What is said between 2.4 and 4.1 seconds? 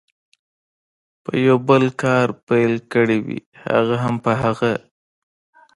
پیل کړي وي، هغه